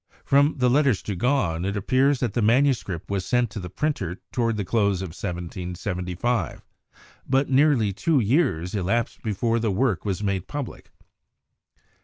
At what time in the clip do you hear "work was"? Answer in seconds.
9.69-10.23